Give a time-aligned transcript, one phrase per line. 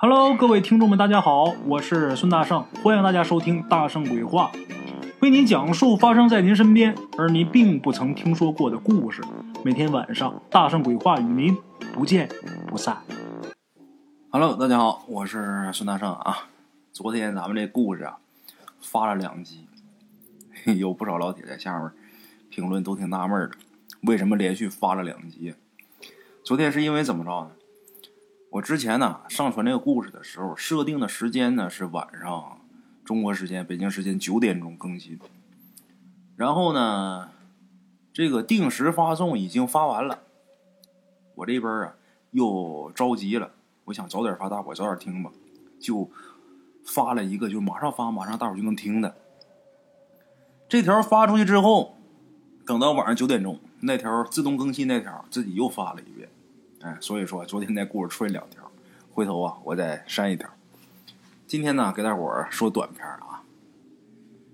[0.00, 4.52] Hello，各位听众们，大家好，我是孙大圣，欢迎大家收听《大圣鬼话》，
[5.18, 9.20] 为您讲述发生在您身边而您并不曾听说过的故事。
[9.64, 11.56] 每天晚上，《大圣鬼话》与您
[11.92, 12.28] 不见
[12.68, 12.96] 不散。
[14.30, 16.46] Hello，大家好，我是孙大圣啊。
[16.92, 18.18] 昨天咱们这故事啊
[18.80, 19.66] 发了两集，
[20.78, 21.90] 有不少老铁在下面
[22.48, 23.56] 评论都挺纳闷的，
[24.02, 25.54] 为什么连续发了两集？
[26.44, 27.50] 昨天是因为怎么着呢？
[28.50, 32.60] 我之前呢上传这个故事的时候，设定的时间呢是晚上
[33.04, 35.18] 中国时间北京时间九点钟更新，
[36.36, 37.30] 然后呢
[38.12, 40.20] 这个定时发送已经发完了，
[41.34, 41.94] 我这边啊
[42.30, 43.52] 又着急了。
[43.84, 45.30] 我想早点发，大伙早点听吧，
[45.80, 46.10] 就
[46.84, 49.14] 发了一个，就马上发，马上大伙就能听的。
[50.68, 51.96] 这条发出去之后，
[52.66, 56.28] 等到晚上九点钟，那条自动更新那条自己又发了一遍，
[56.80, 58.70] 哎，所以说昨天那故事出来两条，
[59.12, 60.48] 回头啊我再删一条。
[61.46, 63.42] 今天呢，给大伙儿说短片啊，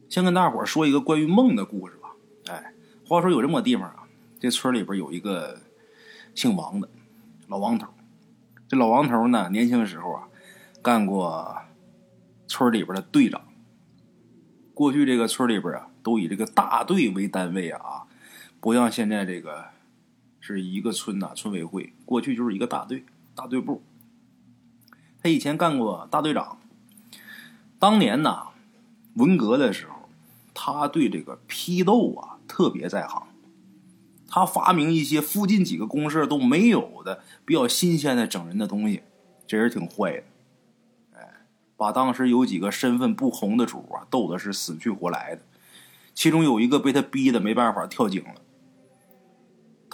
[0.09, 2.11] 先跟大伙儿说一个关于梦的故事吧。
[2.47, 2.73] 哎，
[3.07, 4.05] 话说有这么个地方啊，
[4.41, 5.61] 这村里边有一个
[6.35, 6.89] 姓王的
[7.49, 7.89] 老王头。
[8.67, 10.29] 这老王头呢，年轻的时候啊，
[10.81, 11.57] 干过
[12.47, 13.43] 村里边的队长。
[14.73, 18.05] 过去这个村里边啊，都以这个大队为单位啊，
[18.61, 19.67] 不像现在这个
[20.47, 23.03] 是一个村呐、村委会，过去就是一个大队、
[23.35, 23.83] 大队部。
[25.23, 26.59] 他以前干过大队长。
[27.79, 28.49] 当年呐，
[29.15, 30.11] 文革的时候，
[30.53, 33.27] 他对这个批斗啊特别在行。
[34.29, 39.03] 他发明一些附近几个公社都没有的比较新鲜的整人的东西，
[39.47, 40.25] 这人挺坏的，
[41.19, 41.47] 哎，
[41.79, 45.41] 把当时有几个身份不红的主啊斗的是死去活来的，
[46.15, 48.43] 其中有一个被他逼的没办法跳井了。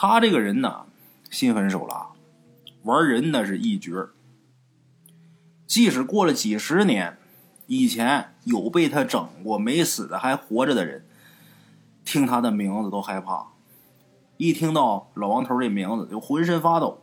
[0.03, 0.87] 他这个人呢，
[1.31, 2.13] 心狠手辣，
[2.85, 4.07] 玩人那是一绝。
[5.67, 7.19] 即使过了几十年，
[7.67, 11.05] 以前有被他整过没死的还活着的人，
[12.03, 13.49] 听他的名字都害怕。
[14.39, 17.03] 一听到老王头这名字就浑身发抖，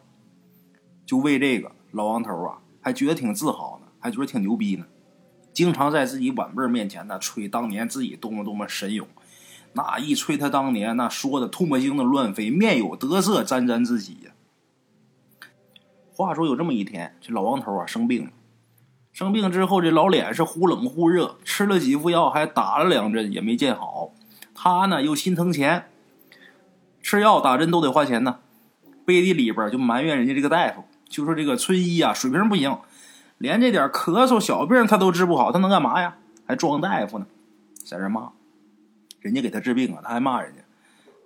[1.05, 4.87] 就为这个老王头啊，还觉得挺自豪呢，还觉得挺牛逼呢。
[5.53, 9.07] 经常在自己晚辈面前呢吹当年自己多么多么神勇，
[9.77, 14.31] 那一吹他当年那说的唾沫星子乱飞，面有得色，沾沾自喜呀。
[16.11, 18.31] 话说有这么一天，这老王头啊生病了，
[19.13, 24.09] 生病之后这老脸是忽冷忽热，吃了几副药，还打了两针也没见好。
[24.55, 25.85] 他呢又心疼钱。
[27.03, 28.39] 吃药打针都得花钱呢，
[29.05, 32.75] 背地里边就埋怨人家这个大夫，就说这个村医啊水平不行，
[33.37, 36.17] 连这点咳嗽小病他都治不好，他能干嘛呀？
[36.47, 37.27] 还装大夫呢，
[37.85, 38.31] 在这骂，
[39.19, 40.61] 人家给他治病啊，他还骂人家，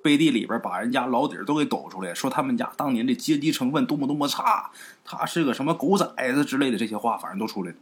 [0.03, 4.72] 背地里边把人家老底儿都给抖出来，说他们家当年的阶级成分多么多么差，
[5.03, 7.78] 他是个什么狗崽子之类的这些话，反正都出来了。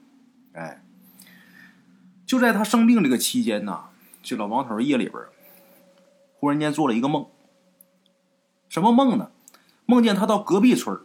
[0.54, 0.84] 哎，
[2.26, 3.86] 就在他生病这个期间呢，
[4.22, 5.22] 这老王头夜里边
[6.40, 7.26] 忽然间做了一个梦。
[8.68, 9.32] 什么梦呢？
[9.86, 11.00] 梦见他到隔壁村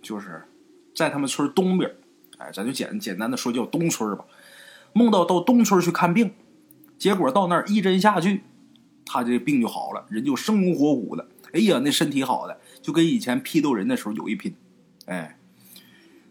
[0.00, 0.48] 就是
[0.94, 1.94] 在他们村东边，
[2.38, 4.24] 哎，咱就简简单的说叫东村吧。
[4.92, 6.32] 梦到到东村去看病，
[6.98, 8.42] 结果到那儿一针下去，
[9.04, 11.28] 他这病就好了，人就生龙活虎的。
[11.52, 14.54] 哎呀，那身体好的就跟以前批斗人的时候有一拼。
[15.06, 15.38] 哎，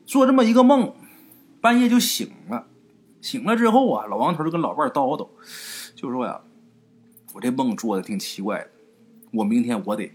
[0.06, 0.94] 做这么一个梦，
[1.60, 2.68] 半夜就醒了。
[3.22, 5.28] 醒了之后啊，老王头就跟老伴叨叨，
[5.94, 6.42] 就说呀
[7.36, 8.70] ：“我这梦做的挺奇怪的，
[9.32, 10.12] 我明天我得。”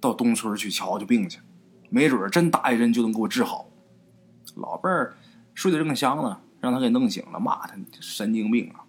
[0.00, 1.38] 到东村去瞧瞧病去，
[1.88, 3.70] 没准真打一针就能给我治好。
[4.54, 5.16] 老伴儿
[5.54, 8.84] 睡得正香呢，让他给弄醒了，骂他神经病啊！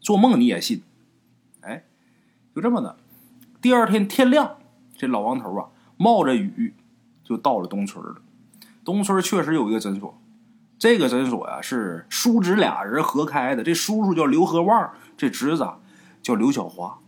[0.00, 0.82] 做梦你也信？
[2.54, 2.96] 就这么的。
[3.60, 4.56] 第二天天亮，
[4.96, 6.74] 这老王头啊，冒着雨
[7.22, 8.16] 就到了东村了。
[8.84, 10.18] 东村确实有一个诊所，
[10.78, 13.62] 这个诊所呀、啊、是叔侄俩人合开的。
[13.62, 15.68] 这叔叔叫刘和旺，这侄子
[16.22, 16.98] 叫刘小华。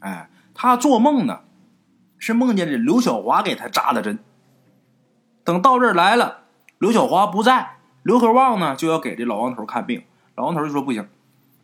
[0.00, 1.40] 哎，他做梦呢。
[2.16, 4.18] 是梦见这刘小华给他扎的针。
[5.42, 6.44] 等到这儿来了，
[6.78, 10.04] 刘小华不在，刘和旺呢就要给这老王头看病。
[10.34, 11.06] 老王头就说不行，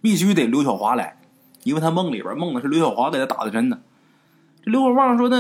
[0.03, 1.17] 必须得刘小华来，
[1.63, 3.79] 因为他梦里边梦的是刘小华给他打的针呢。
[4.63, 5.37] 这刘和旺说：“那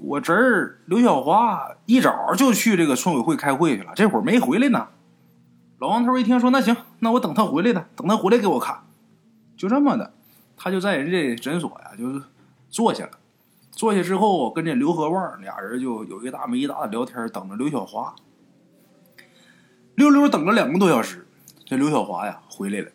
[0.00, 4.88] 我侄儿刘小华一早就去这个村委会开会去了，这会儿没回来呢。”
[5.78, 8.82] 老王头一听说：“那行，那我等他回来的，等他回来给我看。”
[9.56, 10.12] 就这么的，
[10.56, 12.22] 他就在人这诊所呀，就是
[12.70, 13.10] 坐下了。
[13.70, 18.14] 坐下之后，跟这刘和旺俩人就有一搭没一搭的聊天，等着刘小华。
[19.94, 21.26] 溜溜等了两个多小时，
[21.64, 22.88] 这刘小华呀回来了。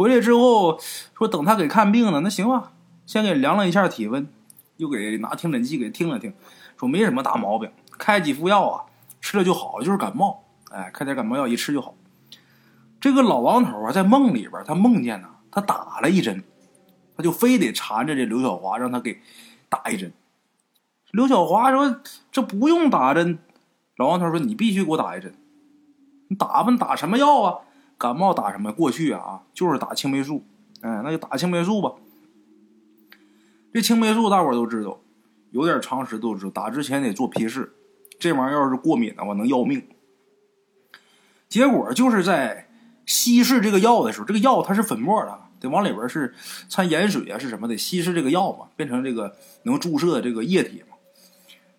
[0.00, 0.80] 回来之后
[1.14, 2.72] 说等他给看病呢，那行吧，
[3.04, 4.26] 先给量了一下体温，
[4.78, 6.32] 又给拿听诊器给听了听，
[6.78, 8.84] 说没什么大毛病，开几副药啊，
[9.20, 10.42] 吃了就好，就是感冒。
[10.70, 11.94] 哎，开点感冒药一吃就好。
[12.98, 16.42] 这个老王头啊，在梦里边，他梦见呢，他打了一针，
[17.14, 19.20] 他就非得缠着这刘小华，让他给
[19.68, 20.10] 打一针。
[21.10, 22.00] 刘小华说
[22.32, 23.38] ：“这不用打针。”
[23.98, 25.34] 老王头说：“你必须给我打一针。
[26.28, 27.58] 你打吧，你打什么药啊？
[28.00, 28.72] 感冒打什么？
[28.72, 30.42] 过去啊，就是打青霉素。
[30.80, 31.92] 哎，那就打青霉素吧。
[33.74, 34.98] 这青霉素大伙都知道，
[35.50, 37.74] 有点常识都知道，打之前得做皮试。
[38.18, 39.86] 这玩意儿要是过敏的话，能要命。
[41.46, 42.70] 结果就是在
[43.04, 46.34] 稀释这个药的时候，这个药它是粉末的，得往里边是
[46.70, 47.76] 掺盐水啊，是什么得？
[47.76, 50.96] 稀释这个药嘛，变成这个能注射的这个液体嘛。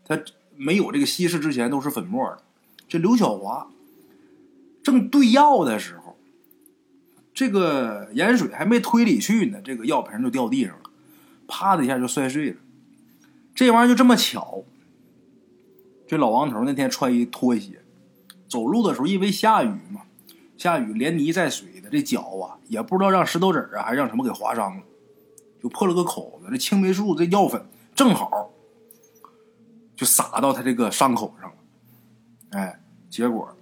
[0.06, 0.22] 它
[0.56, 2.44] 没有这个稀释之前都是粉末的。
[2.88, 3.72] 这刘小华
[4.84, 6.01] 正兑药的时候，
[7.34, 10.90] 这个盐水还没推里去呢，这个药瓶就掉地上了，
[11.48, 12.58] 啪的一下就摔碎了。
[13.56, 14.64] 这玩意儿就这么巧。
[16.08, 17.82] 这老王头那天穿一拖鞋，
[18.50, 20.02] 走路的时候因为下雨嘛，
[20.58, 24.84] 下雨连泥带水的，这脚啊也不知道让石头子儿啊还是让什么给划伤了，
[25.64, 26.50] 就破了个口子。
[26.52, 28.52] 这青霉素这药粉正好
[29.96, 31.56] 就撒到他这个伤口上了，
[32.60, 33.56] 哎，结果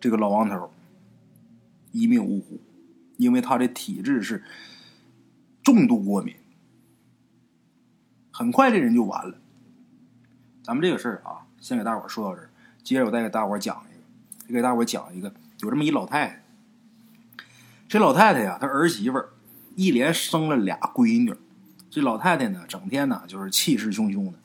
[0.00, 0.70] 这个老王头
[1.92, 2.60] 一命呜呼，
[3.16, 4.42] 因为他的体质是
[5.62, 6.34] 重度过敏，
[8.32, 9.38] 很快这人就完了。
[10.62, 12.48] 咱们这个事儿啊，先给大伙儿说到这儿。
[12.82, 16.42] 接着我再给大伙儿讲一个，给大伙儿讲一个，有这么一老太太。
[17.88, 19.30] 这老太太呀，她儿媳妇儿
[19.76, 21.34] 一连生了俩闺女。
[21.90, 24.38] 这老太太呢，整天呢就是气势汹汹的，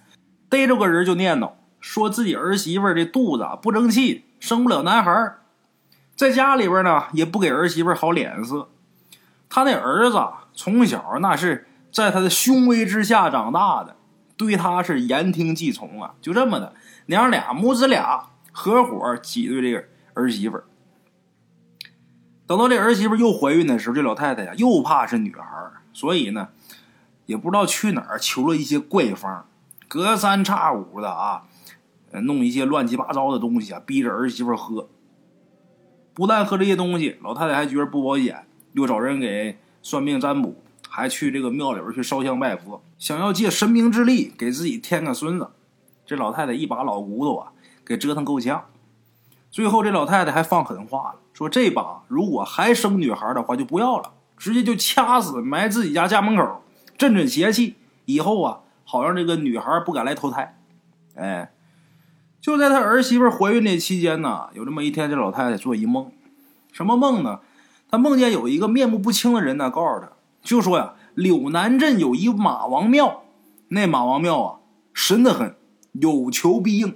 [0.49, 5.41] 逮着个人就念叨，说自己儿媳妇儿这肚子不争气，生不了男孩儿。
[6.17, 8.67] 在家里边呢，也不给儿媳妇好脸色。
[9.47, 10.19] 他那儿子
[10.53, 13.95] 从小那是在他的胸威之下长大的。
[14.35, 16.73] 对他是言听计从啊，就这么的，
[17.07, 19.83] 娘俩母子俩合伙挤兑这个
[20.13, 20.61] 儿媳妇。
[22.45, 25.43] 等到这儿媳妇又怀孕的时候，这老太太呀又怕是女孩
[25.91, 26.49] 所以呢，
[27.25, 29.45] 也不知道去哪儿求了一些怪方，
[29.87, 31.45] 隔三差五的啊，
[32.11, 34.89] 弄一些乱七八糟的东西啊，逼着儿媳妇喝。
[36.17, 40.63] 不但喝这些东西，老太太还觉得不保险，又找人给算命占卜。
[40.89, 45.51] 还去这个庙里边去烧香拜佛，想要借神明之力给自己添个孙子。
[46.07, 47.51] 这老太太一把老骨头啊，
[47.85, 48.65] 给折腾够呛。
[49.51, 56.63] 最后这老太太还放狠话了，说这把如果还生女孩的话，就不要了，直接就掐死埋自己家家门口，
[56.97, 57.75] 镇镇邪气。
[58.05, 60.57] 以后啊，好让这个女孩不敢来投胎。
[61.13, 61.51] 哎，
[62.39, 66.11] 就在他儿媳妇怀孕这期间呢，有这么一天，这老太太做一梦，
[66.71, 67.39] 什么梦呢？
[67.89, 70.11] 她梦见有一个面目不清的人呢，告诉她。
[70.41, 73.23] 就说呀，柳南镇有一马王庙，
[73.69, 74.59] 那马王庙啊，
[74.93, 75.55] 神得很，
[75.93, 76.95] 有求必应。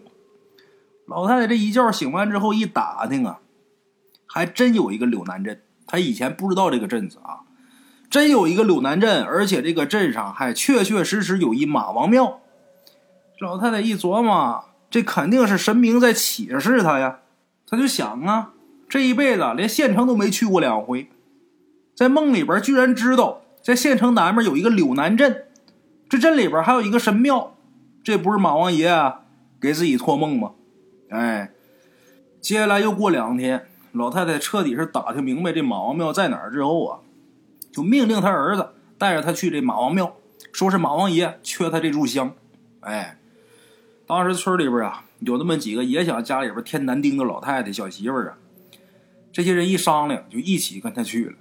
[1.05, 3.39] 老太太这一觉醒完之后一打听啊，
[4.25, 5.61] 还真有一个柳南镇。
[5.87, 7.41] 她以前不知道这个镇子啊，
[8.09, 12.39] 真有一个柳南镇，而且这个镇上还确确实实有一马王庙。
[13.39, 17.21] 老太太一琢磨，这肯定是神明在启示他呀。
[17.65, 18.51] 他就想啊，
[18.87, 21.09] 这一辈子连县城都没去过两回。
[21.95, 25.45] 在梦里边，居然知道在县城南边有一个柳南镇，
[26.09, 27.55] 这镇里边还有一个神庙，
[28.03, 29.21] 这不是马王爷啊
[29.61, 30.51] 给自己托梦吗？
[31.09, 31.51] 哎，
[32.41, 36.99] 接下来又过两天，老太太彻底是打听明白这马王庙在哪儿之后啊，
[37.71, 40.13] 就命令他儿子带着他去这马王庙，
[40.51, 42.33] 说是马王爷缺他这炷香。
[42.81, 43.19] 哎，
[44.11, 48.37] 当时村里边啊有那么几个也想家里边添男丁的老太太、小媳妇儿啊，
[49.31, 51.35] 这些人一商量，就一起跟他去了。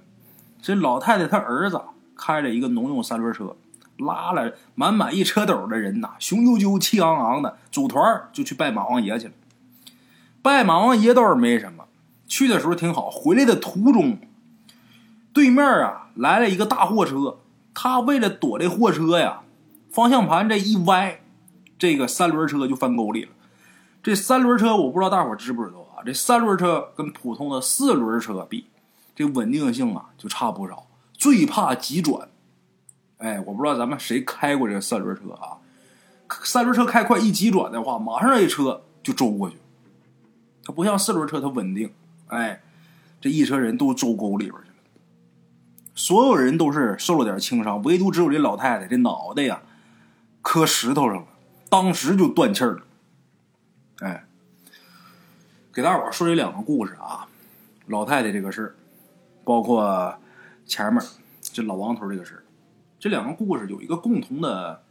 [0.61, 1.81] 这老太太她儿子
[2.15, 3.57] 开了一个农用三轮车，
[3.97, 9.33] 拉了满满一车斗的人呐，雄赳赳、气昂昂的，组团就去拜马王爷去了。
[10.41, 11.83] 拜马王爷倒是没什么，
[12.25, 13.09] 去的时候挺好。
[13.09, 14.17] 回来的途中，
[15.33, 17.39] 对面啊来了一个大货车，
[17.73, 19.41] 他为了躲这货车呀，
[19.89, 21.19] 方向盘这一歪，
[21.81, 23.31] 这个三轮车就翻沟里了。
[24.03, 26.05] 这三轮车我不知道大伙知不知道啊？
[26.05, 28.67] 这三轮车跟普通的四轮车比。
[29.15, 30.85] 这稳定性啊，就差不少。
[31.13, 32.29] 最怕急转，
[33.17, 35.57] 哎，我不知道咱们谁开过这三轮车啊？
[36.43, 39.57] 三轮车开快一急转的话，马上这车就周过去。
[40.63, 41.91] 它不像四轮车，它稳定。
[42.27, 42.61] 哎，
[43.19, 44.75] 这一车人都周沟里边去了。
[45.95, 49.63] 所有人都是受了点轻伤，唯独只有这老太太这脑袋呀
[50.43, 51.27] 磕石头上了，
[51.71, 52.83] 当时就断气了。
[53.99, 54.25] 哎，
[55.73, 57.25] 给大伙说这两个故事啊，
[57.85, 58.75] 老太太这个事儿。
[59.45, 60.13] 包括
[60.65, 61.01] 前面
[61.41, 62.43] 这老王头这个事儿
[62.99, 64.83] 这两个故事有一个共同的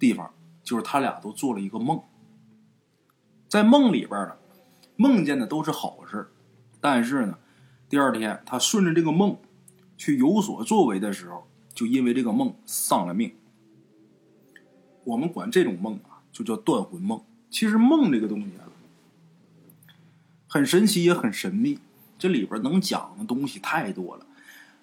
[0.00, 2.02] 地方，就是他俩都做了一个梦。
[3.48, 4.36] 在梦里边呢，
[4.96, 6.28] 梦见的都是好事，
[6.80, 7.38] 但是呢，
[7.88, 9.38] 第二天他顺着这个梦
[9.96, 13.32] 去有所作为的时候，就因为这个梦丧了命。
[15.04, 17.20] 我们管这种梦啊，就叫断魂梦。
[17.50, 18.68] 其实梦这个东西啊，
[20.46, 21.78] 很神奇也很神秘，
[22.18, 24.26] 这里边能讲的东西太多了。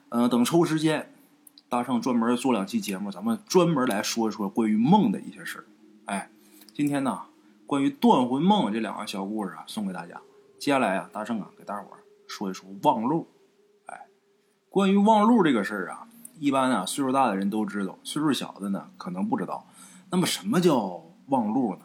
[0.10, 1.12] 呃，等抽时间，
[1.70, 5.66] 大圣专门做两期节目，咱们专门来说一说关于梦的一些事
[6.06, 6.30] 哎，
[6.74, 7.24] 今天呢，
[7.66, 10.22] 关于断魂梦这两个小故事啊，送给大家。
[10.60, 13.28] 接下来啊，大圣啊，给大伙儿说一说忘路。
[13.86, 14.08] 哎，
[14.70, 16.08] 关于忘路这个事儿啊，
[16.40, 19.66] 一般啊，岁数大的人都知道，岁数小的呢，可能不知道。
[20.10, 21.82] 那么，什么叫望路呢？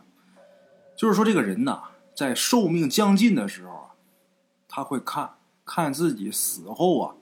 [0.97, 1.83] 就是说，这个人呐，
[2.15, 3.91] 在寿命将近的时候啊，
[4.69, 7.15] 他会看看自己死后啊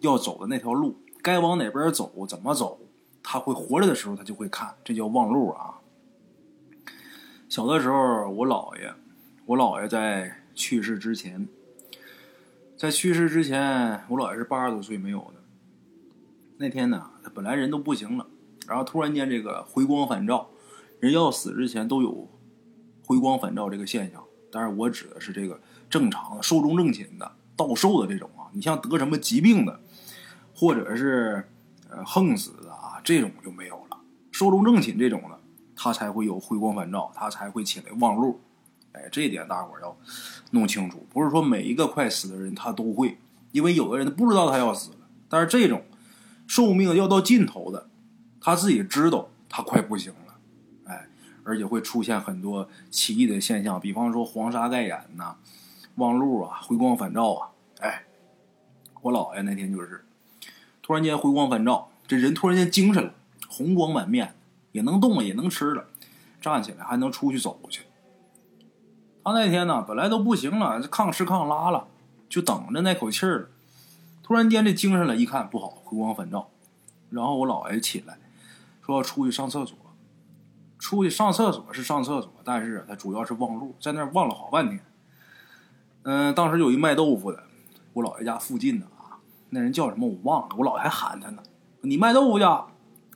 [0.00, 2.80] 要走的那条路，该往哪边走，怎么走。
[3.22, 5.78] 他会活着的时候，他就会看，这叫望路啊。
[7.48, 8.92] 小的时候，我姥爷，
[9.46, 11.46] 我姥爷在去世之前，
[12.76, 15.42] 在去世之前，我姥爷是八十多岁没有的。
[16.56, 18.26] 那天呢，他本来人都不行了。
[18.68, 20.50] 然后突然间，这个回光返照，
[21.00, 22.28] 人要死之前都有
[23.02, 24.22] 回光返照这个现象。
[24.52, 25.58] 但是，我指的是这个
[25.88, 28.48] 正常寿终正寝的到寿的这种啊。
[28.52, 29.80] 你像得什么疾病的，
[30.54, 31.48] 或者是
[31.90, 33.98] 呃横死的啊，这种就没有了。
[34.32, 35.38] 寿终正寝这种的，
[35.74, 38.40] 他才会有回光返照，他才会起来望路。
[38.92, 39.96] 哎，这一点大伙要
[40.50, 43.18] 弄清楚，不是说每一个快死的人他都会，
[43.52, 44.96] 因为有的人他不知道他要死了。
[45.28, 45.82] 但是这种
[46.46, 47.88] 寿命要到尽头的。
[48.40, 50.34] 他自己知道他快不行了，
[50.84, 51.08] 哎，
[51.44, 55.36] 而且会出现很多奇异的现象，比方说黄沙盖眼呐、
[55.96, 58.04] 望路啊、回光返照啊，哎，
[59.02, 60.04] 我姥爷那天就是
[60.82, 63.12] 突然间回光返照，这人突然间精神了，
[63.48, 64.34] 红光满面，
[64.72, 65.86] 也能动了，也能吃了，
[66.40, 67.82] 站起来还能出去走去。
[69.24, 71.86] 他那天呢，本来都不行了，就抗吃抗拉了，
[72.30, 73.48] 就等着那口气儿了。
[74.22, 76.48] 突然间这精神了，一看不好，回光返照，
[77.10, 78.18] 然后我姥爷起来。
[78.88, 79.76] 说要出去上厕所，
[80.78, 84.80] 出去上厕所是上厕所，但是他主要是望路，在那儿望了好半天。
[86.04, 87.42] 嗯，当时有一卖豆腐的，
[87.92, 91.42] 我姥爷家附近的啊，那人叫什么我忘了，我姥爷还喊他呢，
[91.82, 92.44] 你卖豆腐去，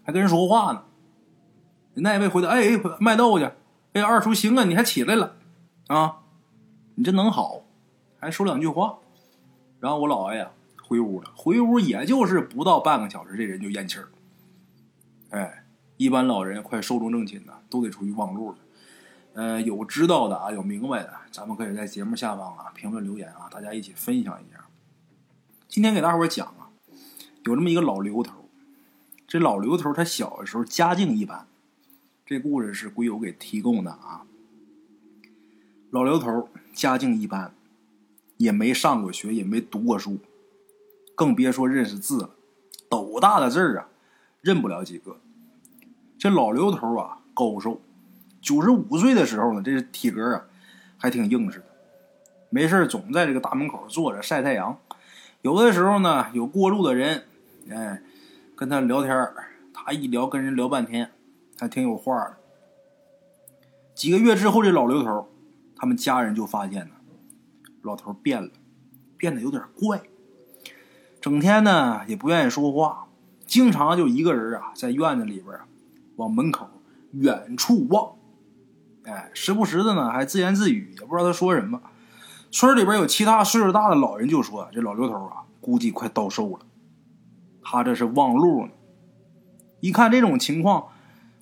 [0.02, 0.84] 还跟人说话呢。
[1.94, 3.50] 那位回答，哎，卖豆腐去，
[3.94, 5.36] 哎，二叔行啊，你还起来了
[5.86, 6.18] 啊？
[6.96, 7.62] 你这能好？
[8.18, 8.98] 还说两句话。
[9.80, 10.46] 然后我姥爷
[10.86, 14.10] 回屋了，回屋也就是不到半个小时，这人就咽气儿。
[15.30, 15.60] 哎。
[15.96, 18.58] 一般老人快寿终正寝呢，都得出去望路了。
[19.34, 24.66] 呃，有知道的啊，有明白的，咱们可以在节目下方啊评论留言啊，大家一起分享一下。
[25.68, 26.68] 今天给大伙讲啊，
[27.44, 28.48] 有这么一个老刘头，
[29.26, 31.46] 这老刘头他小的时候家境一般，
[32.26, 34.26] 这故事是鬼友给提供的啊。
[35.90, 37.54] 老刘头家境一般，
[38.36, 40.18] 也没上过学，也没读过书，
[41.14, 42.30] 更别说认识字了，
[42.90, 43.88] 斗大的字儿啊，
[44.42, 45.18] 认不了几个。
[46.22, 47.80] 这老刘头啊，高寿，
[48.40, 50.44] 九十五岁的时候呢，这体格啊，
[50.96, 51.64] 还挺硬实的。
[52.48, 54.78] 没事总在这个大门口坐着晒太阳。
[55.40, 57.24] 有的时候呢，有过路的人，
[57.68, 58.00] 哎，
[58.54, 59.32] 跟他聊天
[59.74, 61.10] 他一聊跟人聊半天，
[61.58, 62.36] 还挺有话的。
[63.92, 65.28] 几个月之后，这老刘头，
[65.74, 66.94] 他们家人就发现呢，
[67.80, 68.50] 老头变了，
[69.16, 70.00] 变得有点怪，
[71.20, 73.08] 整天呢也不愿意说话，
[73.44, 75.66] 经常就一个人啊，在院子里边啊。
[76.16, 76.68] 往门口
[77.12, 78.12] 远处望，
[79.04, 81.80] 哎，时不时的呢，还自言自语，也不知道他说什么。
[82.50, 86.60] 村里边有其他岁数大的老人就说：“这老刘头啊，估计快到寿了，
[87.62, 88.72] 他这是望路呢。”
[89.80, 90.88] 一看这种情况，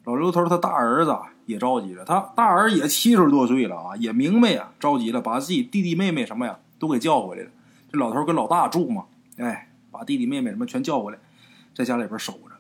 [0.05, 7.51] 老刘头他大儿子也着急了，他大儿也七十多岁了啊，也明白呀，着急了，把自己弟弟妹妹什么呀都给叫回来了。
[7.91, 11.19] 这老头跟老大住嘛，哎，把弟弟妹妹什么全叫回来，
[11.75, 12.53] 在家里边守着，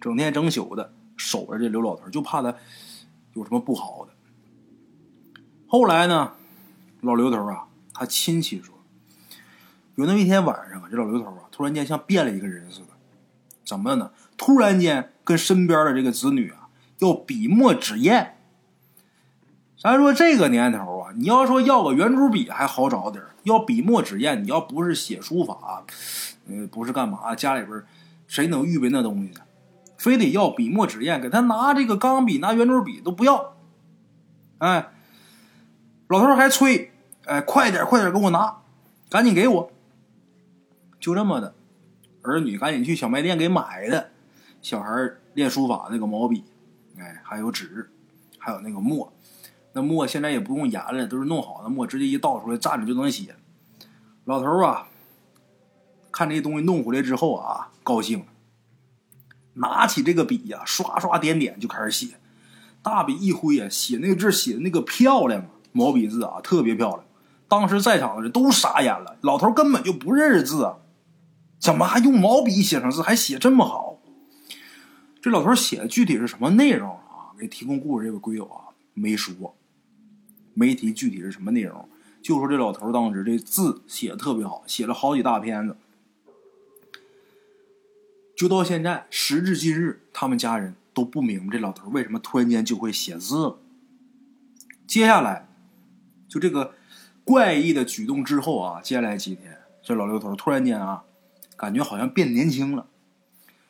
[0.00, 0.92] 整天整宿的。
[1.20, 2.54] 守着这刘老头，就怕他
[3.34, 4.12] 有什么不好的。
[5.66, 6.32] 后来呢，
[7.02, 8.74] 老刘头啊，他亲戚说，
[9.96, 12.86] 有那么一天晚上啊，这老刘头啊，突然间像变了一个人似的，
[13.64, 14.10] 怎么呢？
[14.38, 16.68] 突然间跟身边的这个子女啊，
[17.00, 18.36] 要笔墨纸砚。
[19.78, 25.84] 咱说这个年头啊，你要说要个圆珠笔还好找点要笔墨纸砚，你要不是写书法，
[26.48, 27.84] 呃，不是干嘛，家里边
[28.26, 29.40] 谁能预备那东西呢？
[30.00, 33.54] 非得要笔墨纸砚，给他拿这个钢笔、拿圆珠笔都不要。
[34.56, 34.88] 哎，
[36.08, 36.90] 老头还催
[37.28, 38.62] ：“哎，快点，快点，给我拿，
[39.10, 39.70] 赶紧给我。”
[40.98, 41.54] 就这么的，
[42.22, 44.08] 儿女赶紧去小卖店给买的。
[44.62, 44.90] 小孩
[45.34, 46.44] 练书法那个毛笔，
[46.98, 47.90] 哎，还有纸，
[48.38, 49.12] 还有那个墨，
[49.74, 53.34] 那墨现在也不用研了，都是弄好的墨，直接一倒出来蘸着就能写。
[54.24, 54.88] 老头啊，
[56.10, 58.24] 看这东西弄回来之后啊，高兴，
[59.54, 62.14] 拿起这个笔呀，刷刷点点就开始写。
[62.82, 67.04] 大笔一挥呀，写那个字写的那个漂亮啊，毛笔字啊，特别漂亮。
[67.46, 70.76] 当时在场的人都傻眼了，老头根本就不认识字啊，
[71.58, 73.98] 怎么还用毛笔写成字，还写这么好？
[75.20, 77.36] 这老头写的具体是什么内容啊？
[77.38, 79.54] 给提供故事这位龟友啊，没说，
[80.54, 81.88] 没提具体是什么内容，
[82.22, 85.76] 就说这老头当时这字写的特别好，写了好几大篇子。
[88.40, 93.58] 就到现在，时至今日，他们家人都不明白这老头为什么突然间就会写字了。
[94.86, 95.46] 接下来，
[96.26, 96.72] 就这个
[97.22, 101.04] 怪异的举动之后啊，接下来几天，这老刘头突然间啊，
[101.54, 102.86] 感觉好像变年轻了。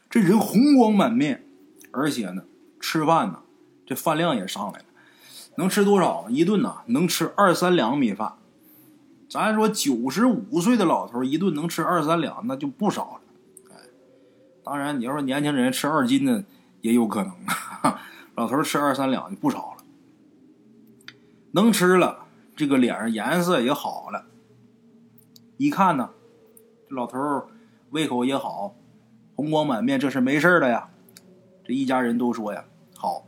[0.08, 1.44] 这人红光满面，
[1.90, 2.44] 而且呢，
[2.78, 3.40] 吃饭呢，
[3.84, 4.84] 这饭量也上来了，
[5.56, 6.30] 能吃多少？
[6.30, 8.34] 一顿呢，能吃二三两米饭。
[9.28, 13.20] 咱说九十五岁的老头一顿能吃二三两，那就不少了。
[14.70, 16.44] 当然你要说年轻人吃二斤的，
[16.80, 17.32] 也有可能。
[18.36, 19.82] 老头吃二三两就不少了，
[21.50, 24.26] 能吃了，这个脸上颜色也好了。
[25.56, 26.10] 一看呢，
[26.88, 27.18] 这老头
[27.90, 28.76] 胃口也好。
[29.34, 30.88] 红光满面，这是没事的呀。
[31.64, 33.26] 这一家人都说呀：“好，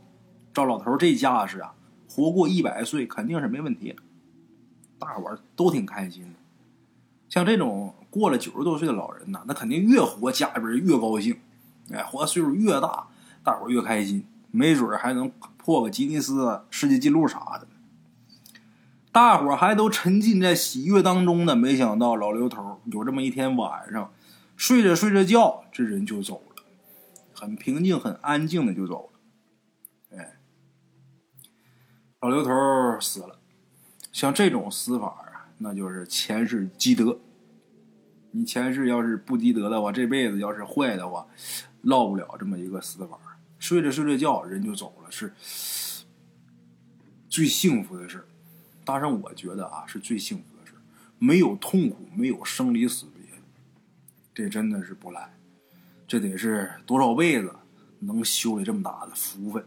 [0.53, 1.75] 照老头这架势啊，
[2.09, 3.93] 活过一百岁肯定是没问题。”
[4.97, 6.39] 大伙儿都挺开心的。
[7.33, 11.35] 像这种过了九十多岁的老人呐，那肯定越活家里边越高兴。
[11.91, 13.07] 哎，活岁数越大，
[13.43, 17.67] 大伙儿越开心，没准还能破个吉尼斯世界纪录啥的。
[19.11, 24.13] 大伙儿还都沉浸在喜悦当中呢，没想到老刘头有这么一天晚上。
[24.55, 26.63] 睡着睡着觉，这人就走了，
[27.33, 30.19] 很平静、很安静的就走了。
[30.19, 30.33] 哎，
[32.21, 32.51] 老刘头
[33.01, 33.39] 死了。
[34.11, 35.22] 像这种死法，
[35.63, 37.17] 那就是前世积德。
[38.31, 41.25] 你前世要是不积德的话，这辈子要是坏的话，
[41.83, 43.17] 落不了这么一个死法。
[43.59, 45.31] 睡着睡着觉，人就走了，是
[47.29, 48.27] 最幸福的事
[48.83, 50.73] 当然，我觉得啊，是最幸福的事
[51.17, 53.23] 没有痛苦，没有生离死别。
[54.33, 55.33] 这真的是不赖，
[56.05, 57.55] 这得是多少辈子
[57.99, 59.63] 能修来这么大的福分？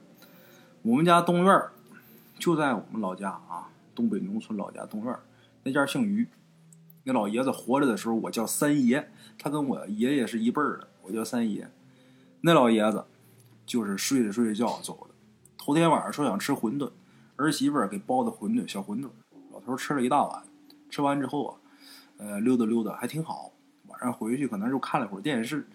[0.83, 1.63] 我们家东院
[2.39, 5.17] 就在我们老家啊，东北农村老家东院
[5.67, 6.29] 那家姓于，
[7.03, 11.69] 那老爷子活着的时候我叫三爷，他跟我爷爷是一辈儿的，我叫三爷。
[12.43, 13.05] 那老爷子
[13.67, 15.15] 就是睡着睡着觉走的，
[15.59, 16.93] 头天晚上说想吃馄饨，
[17.35, 19.09] 儿媳妇给包的馄饨小馄饨，
[19.51, 20.45] 老头吃了一大碗，
[20.89, 21.59] 吃完之后啊，
[22.19, 23.51] 呃溜达溜达还挺好。
[23.89, 25.67] 晚上回去可能就看了会儿电视，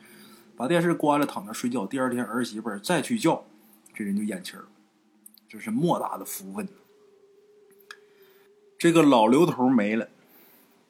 [0.56, 1.86] 把电视关了，躺那睡觉。
[1.86, 3.44] 第二天儿媳妇儿再去叫，
[3.94, 4.68] 这人就咽气儿了，
[5.50, 6.66] 这是莫大的福分。
[8.82, 10.08] 这个老刘头没了，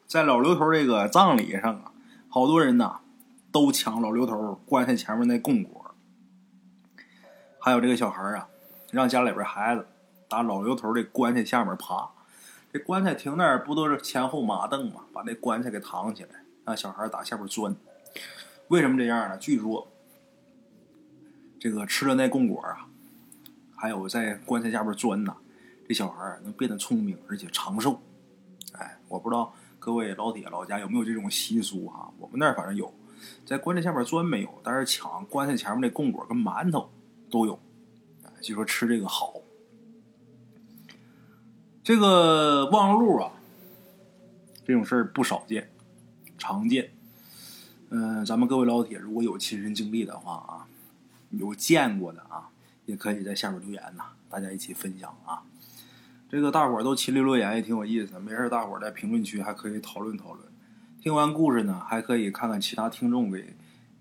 [0.06, 1.92] 在老刘头这个葬礼上啊，
[2.26, 3.00] 好多人呐
[3.52, 5.94] 都抢老刘头棺材前面那供果，
[7.58, 8.48] 还有这个小孩啊，
[8.92, 9.86] 让家里边孩子
[10.26, 12.08] 打老刘头这棺材下面爬。
[12.72, 15.02] 这棺材停那儿不都是前后马凳吗？
[15.12, 16.30] 把那棺材给躺起来。
[16.64, 17.76] 让小孩打下边钻，
[18.68, 19.36] 为什么这样呢？
[19.36, 19.86] 据说
[21.60, 22.86] 这个吃了那供果啊，
[23.76, 25.36] 还有在棺材下边钻呐，
[25.92, 28.00] 小孩能变得聪明而且长寿。
[28.72, 32.12] 哎，我不知道各位老铁老家有没有这种习俗哈？
[32.18, 32.92] 我们那儿反正有，
[33.44, 36.90] 在棺材下边钻没有，但是抢棺材前面那供果跟馒头
[37.30, 37.58] 都有。
[38.40, 39.34] 据说吃这个好。
[41.84, 43.32] 这个望路啊，
[44.64, 45.68] 这种事儿不少见。
[46.38, 46.90] 常见，
[47.90, 50.66] 嗯，咱们各位老铁如果有亲身经历的话啊，
[51.30, 52.50] 有见过的啊，
[52.86, 55.42] 也可以在下面留言呐，大家一起分享啊。
[56.32, 60.48] 这个大伙儿都亲临留言也挺有意思，没事大伙儿在评论区还可以讨论讨论。
[60.98, 63.54] 听完故事呢，还可以看看其他听众给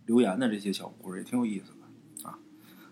[0.05, 2.39] 留言的这些小故事，也挺有意思的啊。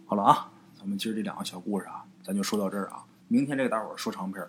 [0.06, 3.06] 好了啊，咱们今儿这两个小故事啊，咱就说到这儿啊。
[3.30, 4.46] 明天这个大伙儿说长篇，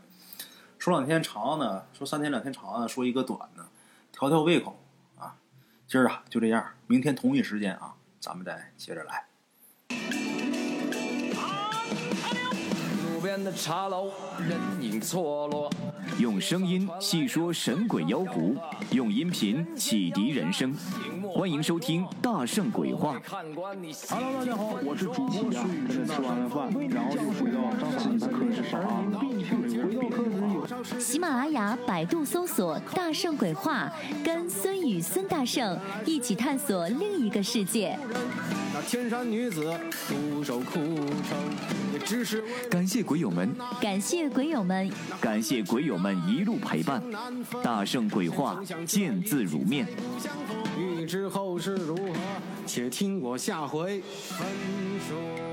[0.77, 3.65] 说两天长呢，说三天两天长呢，说一个短的，
[4.11, 4.77] 调调胃口
[5.17, 5.37] 啊。
[5.87, 9.30] 今儿啊就这样，明天同一时间啊，咱们再接着来。
[13.21, 15.71] 边的茶楼，人影错落。
[16.19, 18.57] 用声音细说神鬼妖狐，
[18.93, 20.75] 用音频启迪人生。
[21.33, 23.19] 欢迎收听《大圣鬼话》。
[23.29, 27.61] Hello，大家好，我是主播孙宇，吃完了饭，然后就回到
[27.99, 29.05] 自己的课室上啊。
[30.99, 33.93] 喜马拉雅、百度搜索“大圣鬼话”，
[34.25, 37.99] 跟孙宇、孙大圣一起探索另一个世界。
[38.73, 39.73] 那天山女子
[40.09, 41.37] 独守枯城，
[41.93, 43.01] 也只是感谢。
[43.03, 44.89] 鬼友们，感谢鬼友们，
[45.21, 47.03] 感谢鬼友们一路陪伴。
[47.63, 49.87] 大圣鬼话，见字如面。
[50.79, 52.13] 欲知后事如何，
[52.67, 54.47] 且听我下回分
[55.09, 55.50] 说。